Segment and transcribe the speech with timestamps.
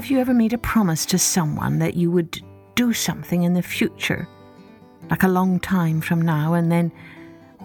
[0.00, 2.40] Have you ever made a promise to someone that you would
[2.74, 4.26] do something in the future,
[5.10, 6.90] like a long time from now, and then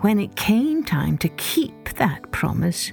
[0.00, 2.90] when it came time to keep that promise,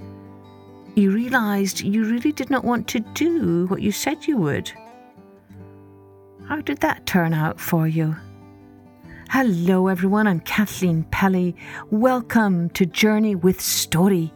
[0.94, 4.72] you realised you really did not want to do what you said you would?
[6.48, 8.16] How did that turn out for you?
[9.32, 10.28] Hello, everyone.
[10.28, 11.56] I'm Kathleen Pelley.
[11.90, 14.32] Welcome to Journey with Story.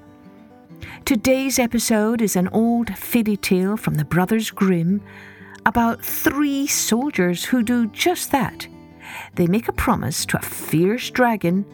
[1.04, 5.02] Today's episode is an old fairy tale from the Brothers Grimm
[5.66, 8.68] about three soldiers who do just that.
[9.36, 11.66] They make a promise to a fierce dragon,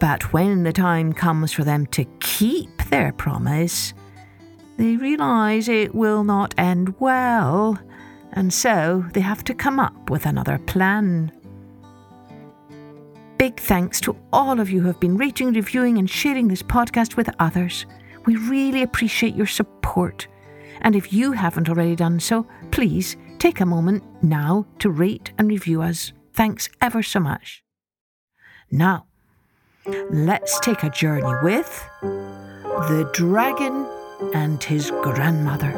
[0.00, 3.94] but when the time comes for them to keep their promise,
[4.76, 7.78] they realise it will not end well,
[8.32, 11.30] and so they have to come up with another plan.
[13.36, 17.16] Big thanks to all of you who have been rating, reviewing, and sharing this podcast
[17.16, 17.86] with others.
[18.28, 20.28] We really appreciate your support.
[20.82, 25.48] And if you haven't already done so, please take a moment now to rate and
[25.48, 26.12] review us.
[26.34, 27.64] Thanks ever so much.
[28.70, 29.06] Now,
[30.10, 33.86] let's take a journey with the dragon
[34.34, 35.72] and his grandmother.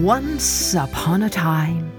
[0.00, 1.90] Once upon a time,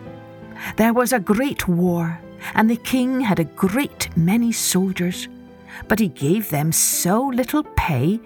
[0.77, 2.17] there was a great war,
[2.53, 5.27] and the king had a great many soldiers,
[5.87, 8.19] but he gave them so little pay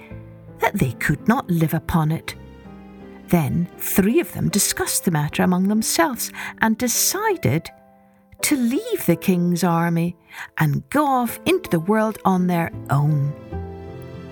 [0.60, 2.36] that they could not live upon it.
[3.28, 7.70] Then three of them discussed the matter among themselves and decided
[8.42, 10.16] to leave the king's army
[10.58, 13.30] and go off into the world on their own.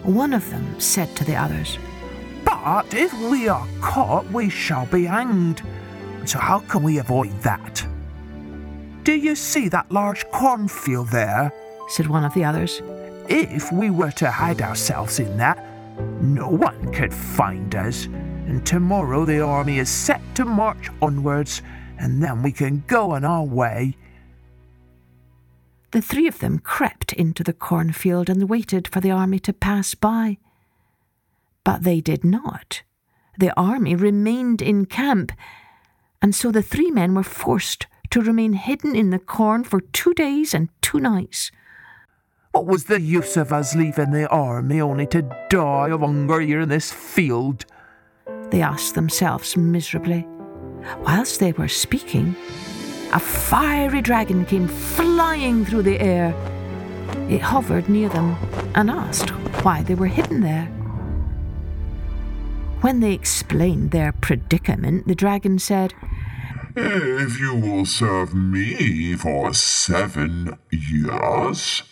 [0.04, 1.78] One of them said to the others,
[2.44, 5.62] But if we are caught, we shall be hanged.
[6.26, 7.86] So how can we avoid that?
[9.04, 11.54] Do you see that large cornfield there?
[11.90, 12.82] said one of the others.
[13.30, 15.64] If we were to hide ourselves in that,
[16.22, 18.06] no one could find us.
[18.06, 21.62] And tomorrow the army is set to march onwards,
[22.00, 23.98] and then we can go on our way.
[25.92, 29.96] The three of them crept into the cornfield and waited for the army to pass
[29.96, 30.38] by.
[31.64, 32.84] But they did not.
[33.38, 35.32] The army remained in camp,
[36.22, 40.14] and so the three men were forced to remain hidden in the corn for two
[40.14, 41.52] days and two nights.
[42.58, 46.62] What was the use of us leaving the army only to die of hunger here
[46.62, 47.68] in this field?
[48.50, 50.26] They asked themselves miserably.
[51.02, 52.36] Whilst they were speaking,
[53.14, 56.34] a fiery dragon came flying through the air.
[57.30, 58.36] It hovered near them
[58.74, 59.30] and asked
[59.64, 60.66] why they were hidden there.
[62.82, 65.94] When they explained their predicament, the dragon said,
[66.76, 71.84] If you will serve me for seven years,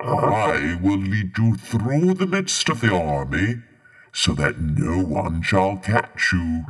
[0.00, 0.26] Uh-huh.
[0.26, 3.56] I will lead you through the midst of the army
[4.12, 6.64] so that no one shall catch you.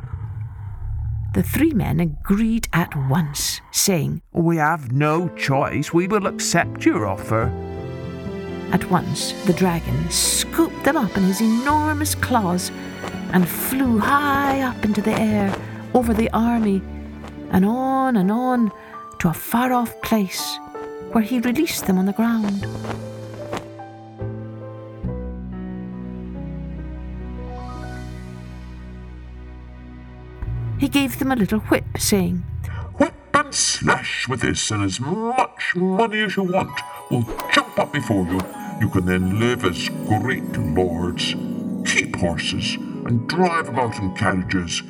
[1.35, 5.93] The three men agreed at once, saying, We have no choice.
[5.93, 7.51] We will accept your offer.
[8.71, 12.71] At once, the dragon scooped them up in his enormous claws
[13.31, 15.55] and flew high up into the air
[15.93, 16.81] over the army
[17.51, 18.71] and on and on
[19.19, 20.57] to a far off place
[21.11, 22.65] where he released them on the ground.
[30.79, 32.37] He gave them a little whip, saying,
[32.97, 36.79] Whip and slash with this, and as much money as you want
[37.11, 38.39] will jump up before you.
[38.79, 41.35] You can then live as great lords,
[41.85, 44.81] keep horses, and drive about in carriages.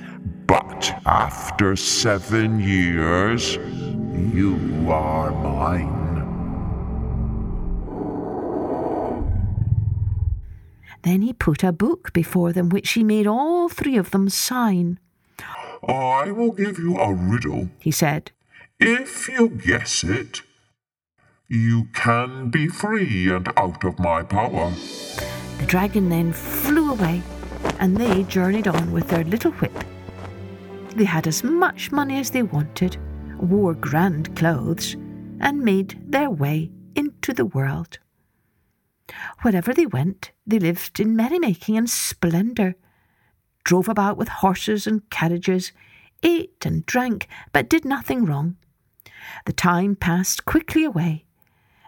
[0.46, 5.98] But after seven years, you are mine.
[11.02, 15.00] Then he put a book before them, which he made all three of them sign.
[15.88, 17.70] I will give you a riddle.
[17.80, 18.32] He said,
[18.80, 20.42] If you guess it,
[21.48, 24.72] you can be free and out of my power.
[25.58, 27.22] The dragon then flew away,
[27.80, 29.74] and they journeyed on with their little whip.
[30.96, 32.98] They had as much money as they wanted,
[33.40, 34.96] wore grand clothes,
[35.40, 38.00] and made their way into the world.
[39.42, 42.76] Wherever they went, they lived in merrymaking and splendour,
[43.70, 45.72] drove about with horses and carriages,
[46.24, 48.58] ate and drank, but did nothing wrong.
[49.46, 51.26] The time passed quickly away,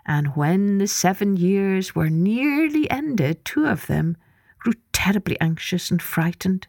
[0.06, 4.16] and when the seven years were nearly ended, two of them
[4.60, 6.68] grew terribly anxious and frightened.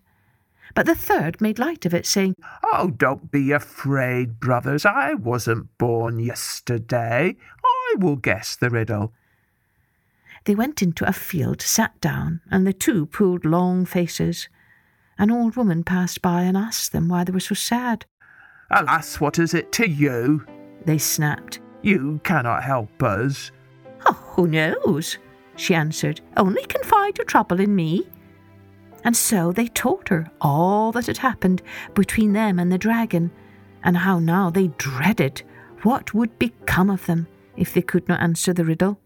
[0.75, 2.35] But the third made light of it, saying,
[2.73, 4.87] Oh, don't be afraid, brothers.
[4.87, 7.37] I wasn't born yesterday.
[7.63, 9.13] I will guess the riddle.
[10.47, 14.49] They went into a field, sat down, and the two pulled long faces.
[15.19, 18.07] An old woman passed by and asked them why they were so sad.
[18.71, 20.47] Alas, what is it to you?
[20.85, 21.61] They snapped.
[21.83, 23.51] You cannot help us.
[24.07, 25.19] Oh, who knows?
[25.57, 26.21] she answered.
[26.37, 28.09] Only confide your trouble in me.
[29.05, 31.63] And so they told her all that had happened
[31.95, 33.31] between them and the dragon,
[33.83, 35.43] and how now they dreaded
[35.83, 37.27] what would become of them
[37.57, 38.99] if they could not answer the riddle.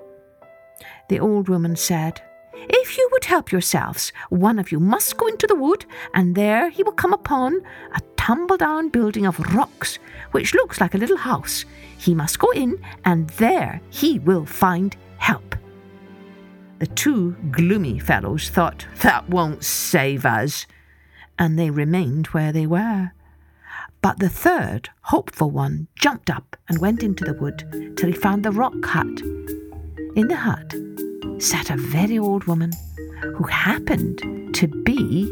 [1.09, 2.21] The old woman said,
[2.69, 6.71] If you would help yourselves, one of you must go into the wood, and there
[6.71, 7.61] he will come upon
[7.95, 9.99] a tumble down building of rocks,
[10.33, 11.65] which looks like a little house.
[11.99, 15.55] He must go in, and there he will find help.
[16.79, 20.67] The two gloomy fellows thought, That won't save us,
[21.39, 23.13] and they remained where they were.
[24.03, 28.45] But the third, hopeful one, jumped up and went into the wood till he found
[28.45, 29.21] the rock hut.
[30.15, 30.75] In the hut
[31.39, 32.73] sat a very old woman
[33.35, 34.19] who happened
[34.55, 35.25] to be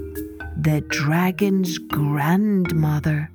[0.57, 3.31] the dragon's grandmother.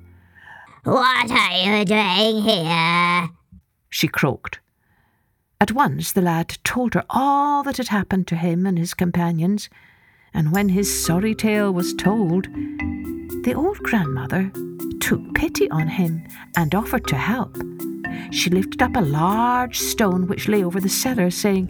[0.84, 3.28] What are you doing here?
[3.90, 4.60] She croaked.
[5.60, 9.68] At once the lad told her all that had happened to him and his companions,
[10.32, 12.44] and when his sorry tale was told,
[13.44, 14.50] the old grandmother
[15.00, 16.26] took pity on him
[16.56, 17.58] and offered to help.
[18.30, 21.68] She lifted up a large stone which lay over the cellar, saying,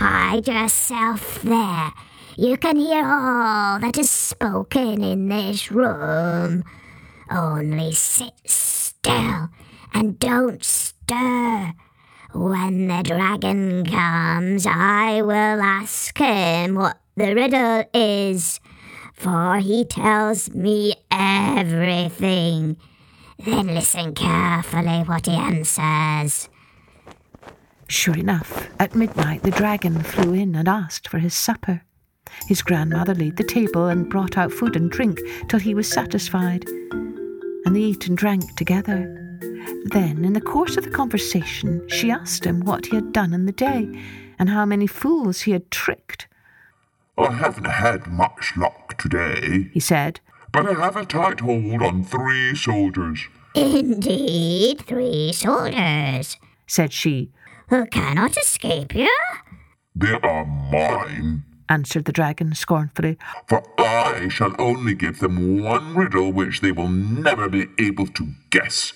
[0.00, 1.92] Hide yourself there.
[2.38, 6.64] You can hear all that is spoken in this room.
[7.30, 9.50] Only sit still
[9.92, 11.74] and don't stir.
[12.32, 18.58] When the dragon comes, I will ask him what the riddle is,
[19.12, 22.78] for he tells me everything.
[23.44, 26.48] Then listen carefully what he answers.
[27.90, 31.82] Sure enough, at midnight the dragon flew in and asked for his supper.
[32.46, 36.64] His grandmother laid the table and brought out food and drink till he was satisfied,
[36.68, 39.16] and they ate and drank together.
[39.86, 43.46] Then, in the course of the conversation, she asked him what he had done in
[43.46, 43.90] the day
[44.38, 46.28] and how many fools he had tricked.
[47.18, 50.20] I haven't had much luck today, He said,
[50.52, 53.26] but I have a tight hold on three soldiers.
[53.56, 56.36] Indeed, three soldiers
[56.68, 57.32] said she,
[57.70, 59.10] who cannot escape you.
[59.94, 63.16] They are mine, answered the dragon scornfully.
[63.48, 68.32] for I shall only give them one riddle which they will never be able to
[68.50, 68.92] guess.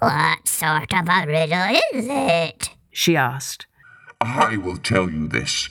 [0.00, 2.70] What sort of a riddle is it?
[2.90, 3.66] She asked.
[4.20, 5.68] I will tell you this.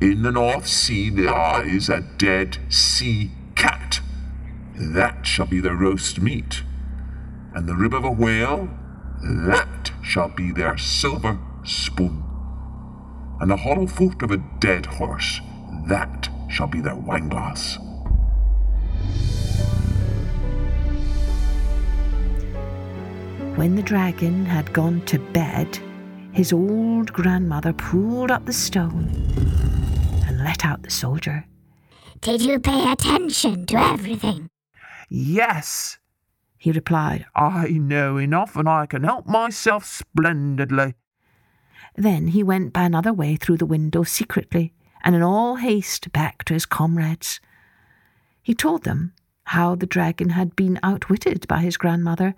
[0.00, 4.00] In the North Sea lies a dead sea cat.
[4.76, 6.62] That shall be their roast meat.
[7.54, 8.68] And the rib of a whale,
[9.22, 12.24] that shall be their silver spoon.
[13.40, 15.40] And the hollow foot of a dead horse,
[15.86, 17.78] that shall be their wineglass.
[23.56, 25.78] When the dragon had gone to bed,
[26.32, 29.10] his old grandmother pulled up the stone
[30.26, 31.44] and let out the soldier.
[32.20, 34.48] Did you pay attention to everything?
[35.08, 35.98] Yes,
[36.58, 37.24] He replied.
[37.34, 40.94] I know enough and I can help myself splendidly.
[41.94, 44.74] Then he went by another way through the window secretly,
[45.04, 47.40] and in all haste back to his comrades.
[48.42, 49.12] He told them
[49.44, 52.34] how the dragon had been outwitted by his grandmother,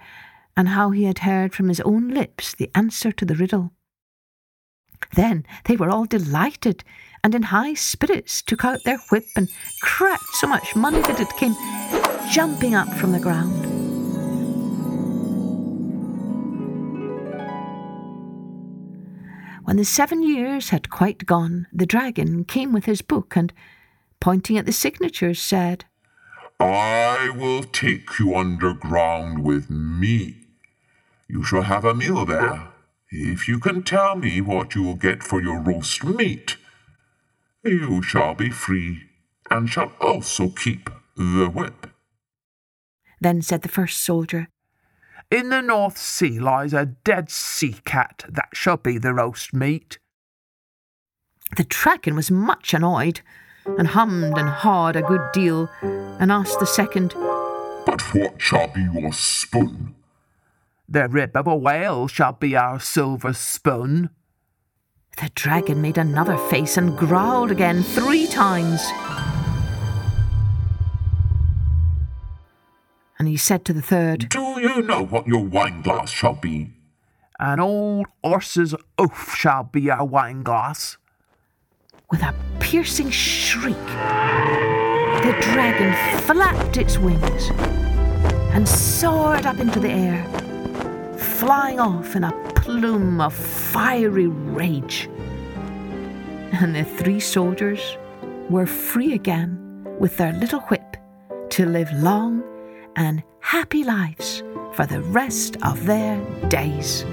[0.57, 3.73] and how he had heard from his own lips the answer to the riddle.
[5.15, 6.85] Then they were all delighted,
[7.25, 9.49] and in high spirits took out their whip and
[9.83, 11.55] cracked so much money that it came
[12.31, 13.70] jumping up from the ground.
[19.71, 23.53] When the seven years had quite gone, the dragon came with his book and,
[24.19, 25.85] pointing at the signatures, said,
[26.59, 30.39] I will take you underground with me.
[31.29, 32.67] You shall have a meal there,
[33.13, 36.57] if you can tell me what you will get for your roast meat.
[37.63, 39.05] You shall be free,
[39.53, 41.87] and shall also keep the whip.
[43.21, 44.49] Then said the first soldier,
[45.31, 48.25] In the North Sea lies a dead sea cat.
[48.29, 49.99] That shall be the roast meat.
[51.57, 53.21] The dragon was much annoyed,
[53.79, 57.15] and hummed and hawed a good deal, and asked the second,
[57.87, 59.95] But what shall be your spoon?
[60.89, 64.11] The rib of a whale shall be our silver spoon.
[65.19, 68.83] The dragon made another face and growled again three times.
[73.21, 76.71] And he said to the third, Do you know what your wineglass shall be?
[77.39, 80.97] An old horse's oaf shall be our wineglass.
[82.11, 83.77] with a piercing shriek,
[85.27, 87.51] the dragon flapped its wings
[88.55, 95.11] and soared up into the air, flying off in a plume of fiery rage.
[96.53, 97.99] And the three soldiers
[98.49, 99.59] were free again
[99.99, 100.97] with their little whip
[101.51, 102.50] to live long
[103.01, 104.43] and happy lives
[104.75, 107.05] for the rest of their days.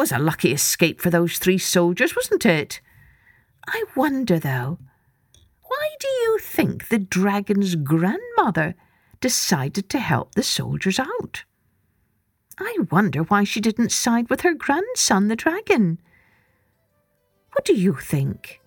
[0.00, 2.80] Was a lucky escape for those three soldiers, wasn't it?
[3.68, 4.78] I wonder, though,
[5.60, 8.76] why do you think the dragon's grandmother
[9.20, 11.44] decided to help the soldiers out?
[12.58, 15.98] I wonder why she didn't side with her grandson, the dragon.
[17.52, 18.58] What do you think?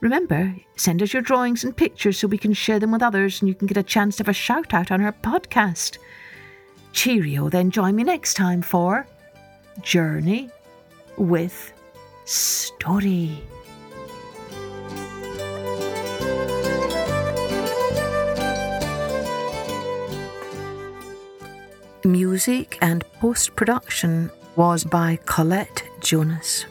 [0.00, 3.48] Remember, send us your drawings and pictures so we can share them with others and
[3.48, 5.98] you can get a chance to have a shout out on our podcast.
[6.90, 9.06] Cheerio, then join me next time for
[9.80, 10.50] Journey
[11.16, 11.72] with
[12.24, 13.42] Story.
[22.04, 26.66] Music and post production was by Colette Jonas.